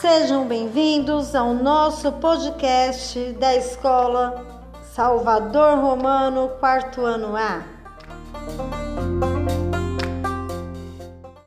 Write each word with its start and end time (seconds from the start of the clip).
Sejam 0.00 0.46
bem-vindos 0.48 1.34
ao 1.34 1.52
nosso 1.52 2.10
podcast 2.12 3.34
da 3.34 3.54
Escola 3.54 4.42
Salvador 4.94 5.78
Romano, 5.78 6.48
quarto 6.58 7.04
ano 7.04 7.36
A. 7.36 7.79